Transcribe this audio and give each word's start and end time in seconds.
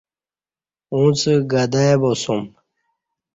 اڅ 0.95 1.19
گدائی 1.51 1.93
باسوم 2.01 2.43